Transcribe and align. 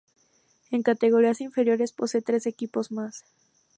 En 0.71 0.81
categorías 0.81 1.41
inferiores 1.41 1.91
posee 1.99 2.23
tres 2.23 2.47
equipos 2.47 2.91
más. 2.91 3.23